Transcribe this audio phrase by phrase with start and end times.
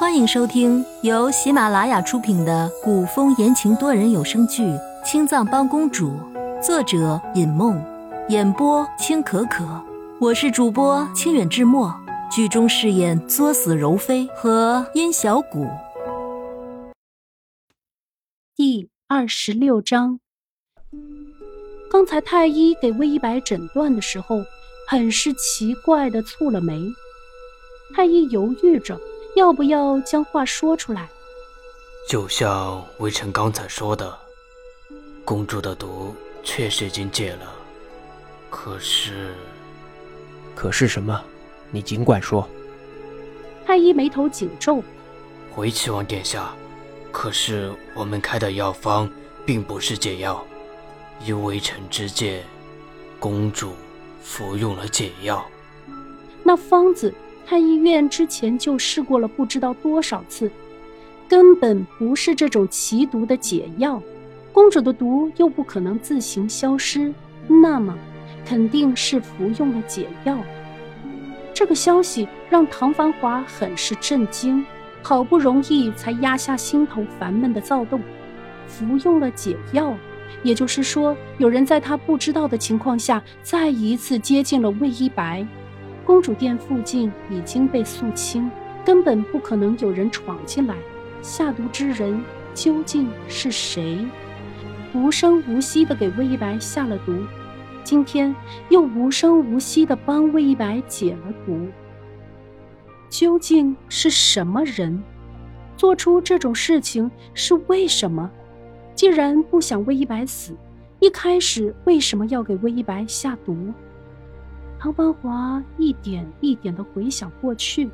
[0.00, 4.62] 欢迎收听由喜马拉雅出品的古风言情多人有声剧
[5.04, 6.12] 《青藏帮公主》，
[6.62, 7.78] 作者尹梦，
[8.30, 9.62] 演播青可可。
[10.18, 11.94] 我是主播清远志墨，
[12.32, 15.68] 剧中饰演作死柔妃和殷小谷。
[18.56, 20.18] 第二十六章，
[21.90, 24.38] 刚才太医给魏一白诊断的时候，
[24.88, 26.80] 很是奇怪的蹙了眉。
[27.94, 28.98] 太医犹豫着。
[29.36, 31.08] 要不要将话说出来？
[32.08, 34.18] 就像微臣刚才说的，
[35.24, 37.54] 公主的毒确实已经解了，
[38.50, 39.34] 可是，
[40.54, 41.22] 可是什么？
[41.70, 42.48] 你尽管说。
[43.64, 44.82] 太医眉头紧皱。
[45.52, 46.52] 回齐王殿下，
[47.12, 49.08] 可是我们开的药方
[49.46, 50.44] 并不是解药，
[51.24, 52.44] 依微臣之见，
[53.20, 53.74] 公主
[54.22, 55.44] 服用了解药。
[56.42, 57.14] 那方子。
[57.50, 60.48] 太医院之前就试过了，不知道多少次，
[61.26, 64.00] 根本不是这种奇毒的解药。
[64.52, 67.12] 公主的毒又不可能自行消失，
[67.48, 67.98] 那么
[68.46, 70.38] 肯定是服用了解药。
[71.52, 74.64] 这个消息让唐繁华很是震惊，
[75.02, 78.00] 好不容易才压下心头烦闷的躁动。
[78.68, 79.92] 服用了解药，
[80.44, 85.44] 也就是说，有人在他不知道的情况下，再一次接近了魏一白。
[86.04, 88.50] 公主殿附近已经被肃清，
[88.84, 90.74] 根本不可能有人闯进来。
[91.22, 92.22] 下毒之人
[92.54, 93.98] 究竟是谁？
[94.92, 97.14] 无声无息地给魏一白下了毒，
[97.84, 98.34] 今天
[98.70, 101.68] 又无声无息地帮魏一白解了毒。
[103.08, 105.02] 究竟是什么人
[105.76, 107.10] 做出这种事情？
[107.34, 108.30] 是为什么？
[108.94, 110.56] 既然不想魏一白死，
[110.98, 113.72] 一开始为什么要给魏一白下毒？
[114.82, 117.90] 唐繁华一点一点的回想过去，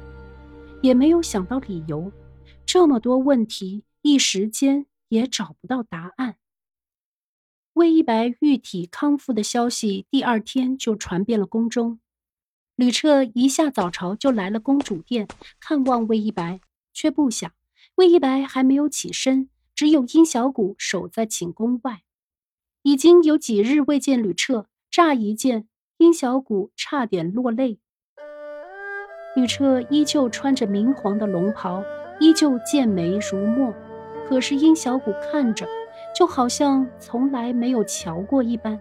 [0.80, 2.12] 也没有想到理由。
[2.64, 6.36] 这么多问题，一时间也找不到答案。
[7.72, 11.98] 魏一白玉体康复的消息，第二天就传遍了宫中。
[12.76, 15.26] 吕彻一下早朝就来了公主殿
[15.58, 16.60] 看望魏一白，
[16.92, 17.50] 却不想
[17.96, 22.04] 魏一白还没有起身，只有殷小谷守在寝宫外。
[22.82, 25.66] 已经有几日未见吕彻，乍一见。
[25.98, 27.78] 殷小谷差点落泪。
[29.34, 31.82] 吕彻依旧穿着明黄的龙袍，
[32.20, 33.72] 依旧剑眉如墨，
[34.28, 35.66] 可是殷小谷看着，
[36.14, 38.78] 就好像从来没有瞧过一般。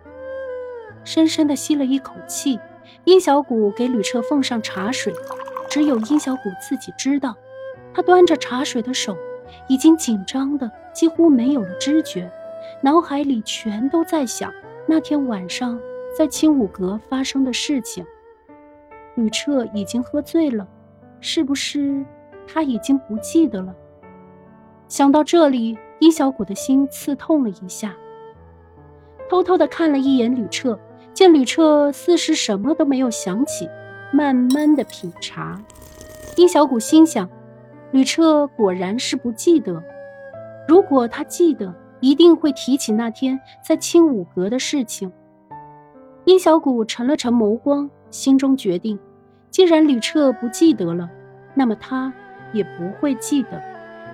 [1.05, 2.59] 深深的吸了一口气，
[3.05, 5.13] 殷小谷给吕彻奉上茶水，
[5.69, 7.33] 只有殷小谷自己知道，
[7.93, 9.15] 他端着茶水的手，
[9.69, 12.29] 已经紧张的几乎没有了知觉，
[12.81, 14.51] 脑海里全都在想
[14.85, 15.79] 那天晚上。
[16.17, 18.05] 在青武阁发生的事情，
[19.15, 20.65] 吕彻已经喝醉了，
[21.19, 22.05] 是不是
[22.47, 23.75] 他已经不记得了？
[24.87, 27.93] 想到这里，殷小谷的心刺痛了一下，
[29.29, 30.79] 偷偷的看了一眼吕彻，
[31.13, 33.67] 见吕彻似是什么都没有想起，
[34.13, 35.61] 慢慢的品茶。
[36.37, 37.29] 殷小谷心想，
[37.91, 39.83] 吕彻果然是不记得，
[40.65, 45.11] 如果他记得，一定会提起那天在青武阁的事情。
[46.25, 48.97] 殷小谷沉了沉眸光，心中决定：
[49.51, 51.07] 既然吕彻不记得了，
[51.53, 52.11] 那么他
[52.51, 53.61] 也不会记得。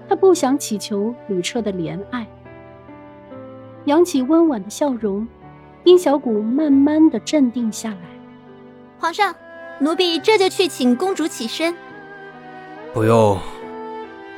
[0.10, 2.28] 他不想祈求吕彻的怜爱。
[3.86, 5.26] 扬起温婉的笑容，
[5.86, 8.02] 殷小谷慢慢的镇定下来。
[9.00, 9.34] 皇上，
[9.80, 11.74] 奴婢这就去请公主起身。
[12.94, 13.38] 不用。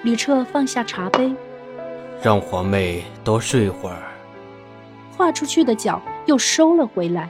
[0.03, 1.33] 吕彻放下茶杯，
[2.21, 3.97] 让皇妹多睡一会儿。
[5.17, 7.29] 跨出去的脚又收了回来。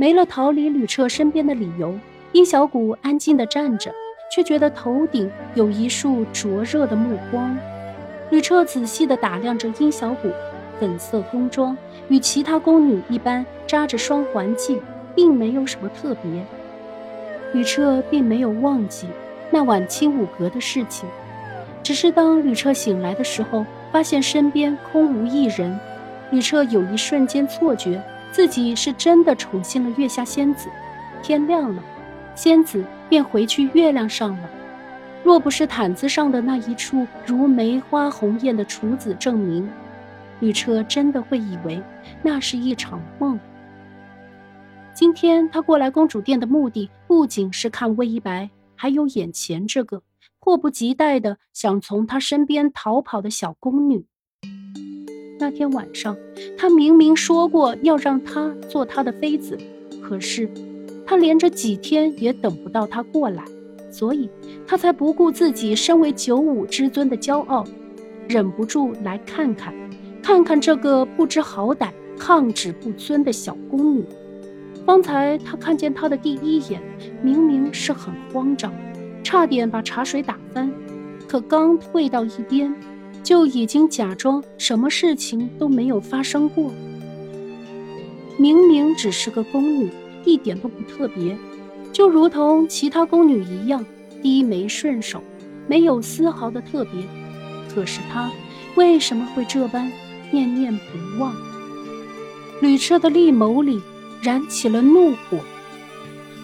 [0.00, 1.94] 没了逃离吕彻身边的理由，
[2.32, 3.92] 殷小谷安静地站着，
[4.34, 7.54] 却觉得头顶有一束灼热的目光。
[8.30, 10.30] 吕彻仔细地打量着殷小谷，
[10.78, 11.76] 粉色宫装，
[12.08, 14.80] 与其他宫女一般，扎着双环髻，
[15.14, 16.42] 并没有什么特别。
[17.52, 19.06] 吕彻并没有忘记
[19.50, 21.06] 那晚青武阁的事情，
[21.82, 25.78] 只是当吕彻醒来的时候，发现身边空无一人，
[26.30, 28.02] 吕彻有一瞬间错觉。
[28.32, 30.68] 自己是真的宠幸了月下仙子，
[31.22, 31.82] 天亮了，
[32.34, 34.50] 仙子便回去月亮上了。
[35.22, 39.68] 若不是毯子上的那一处如梅花红艳的处子证明，
[40.40, 41.82] 吕彻真的会以为
[42.22, 43.38] 那是一场梦。
[44.94, 50.02] 今天他过来公主殿的目的，不仅是看魏一白，还有眼前这个
[50.38, 54.06] 迫不及待的想从他身边逃跑的小宫女。
[55.40, 56.16] 那天晚上，
[56.56, 59.58] 他明明说过要让她做他的妃子，
[60.02, 60.48] 可是
[61.06, 63.42] 他连着几天也等不到她过来。
[63.92, 64.30] 所以
[64.68, 67.64] 他才不顾自己身为九五之尊的骄傲，
[68.28, 69.74] 忍不住来看看，
[70.22, 74.04] 看看这个不知好歹、抗旨不尊的小宫女。
[74.86, 76.80] 方才他看见她的第一眼，
[77.20, 78.72] 明明是很慌张，
[79.24, 80.70] 差点把茶水打翻，
[81.26, 82.72] 可刚退到一边，
[83.22, 86.72] 就已经假装什么事情都没有发生过。
[88.38, 89.90] 明明只是个宫女，
[90.24, 91.36] 一点都不特别，
[91.92, 93.84] 就如同其他宫女一样
[94.22, 95.22] 低眉顺手，
[95.66, 97.02] 没有丝毫的特别。
[97.74, 98.30] 可是她
[98.76, 99.90] 为什么会这般
[100.30, 101.34] 念念不忘？
[102.62, 103.80] 吕彻的利眸里
[104.22, 105.38] 燃起了怒火。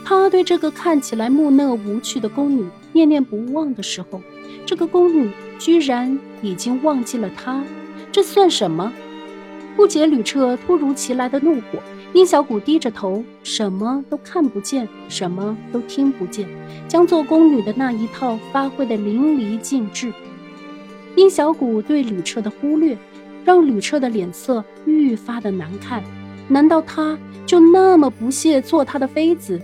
[0.05, 4.21] 他对这个看起来木讷无趣的宫女念念不忘的时候，
[4.65, 7.63] 这个宫女居然已经忘记了他，
[8.13, 8.93] 这算什么？
[9.77, 11.79] 不解吕彻突如其来的怒火，
[12.15, 16.49] 殷小谷低着头，什么都看不见，什么都听不见，
[16.89, 20.13] 将做宫女的那一套发挥的淋漓尽致。
[21.15, 22.97] 殷小谷对吕彻的忽略，
[23.45, 26.03] 让吕彻的脸色愈发的难看。
[26.49, 29.61] 难道他就那么不屑做他的妃子？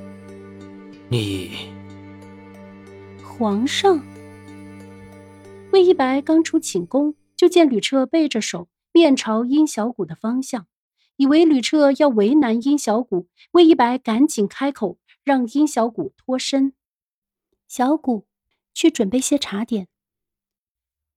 [1.08, 1.52] 你，
[3.22, 4.00] 皇上。
[5.72, 8.68] 魏一白刚出寝宫，就见吕彻背着手。
[8.92, 10.66] 面朝殷小谷的方向，
[11.16, 16.74] 以为吕彻要为难殷小谷，魏一白赶紧开口让殷小谷脱身。
[17.66, 18.26] 小谷，
[18.74, 19.88] 去准备些茶点。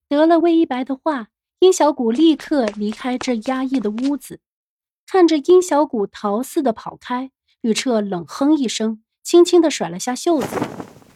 [0.08, 1.28] 得了魏一白的话，
[1.58, 4.40] 殷小谷立刻离开这压抑的屋子，
[5.06, 7.30] 看着殷小谷逃似的跑开，
[7.60, 10.56] 吕彻冷哼一声，轻轻的甩了下袖子。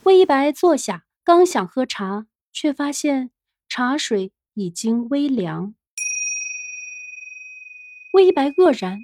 [0.03, 3.31] 魏一白坐下，刚想喝茶，却发现
[3.67, 5.75] 茶水已经微凉。
[8.13, 8.99] 魏一白愕然，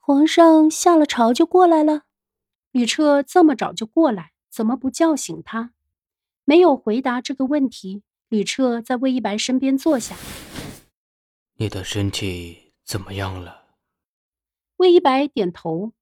[0.00, 2.02] 皇上下了朝就过来了。
[2.70, 5.72] 吕彻这么早就过来，怎么不叫醒他？
[6.44, 8.02] 没有回答这个问题。
[8.28, 10.16] 吕彻在魏一白身边坐下。
[11.54, 13.66] 你的身体怎么样了？
[14.76, 15.92] 魏一白点头。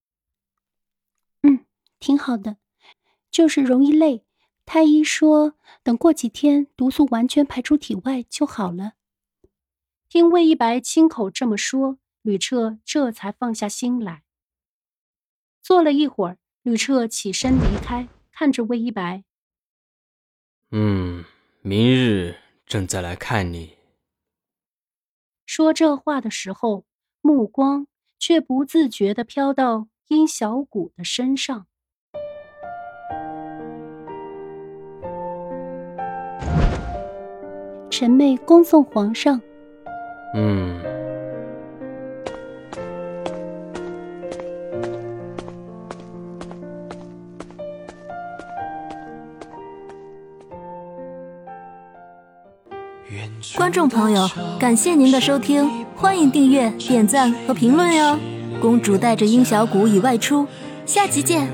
[1.42, 1.66] 嗯，
[2.00, 2.56] 挺好的，
[3.30, 4.24] 就是容易累。
[4.66, 8.92] 太医说，等过几天毒素完全排出体外就好了。
[10.08, 11.98] 听魏一白亲口这么说。
[12.24, 14.22] 吕彻这才放下心来。
[15.60, 19.24] 坐了一会儿，吕彻起身离开，看着魏一白
[20.72, 21.22] ：“嗯，
[21.60, 23.76] 明日朕再来看你。”
[25.44, 26.86] 说这话的时候，
[27.20, 27.88] 目光
[28.18, 31.66] 却不自觉地飘到殷小谷的身上。
[37.96, 39.40] 臣妹恭送皇上。
[40.34, 40.80] 嗯。
[53.56, 58.18] 观众朋友，感谢您的收听，欢迎订阅、点赞和评论哟！
[58.60, 60.48] 公主带着殷小谷已外出，
[60.84, 61.48] 下集见。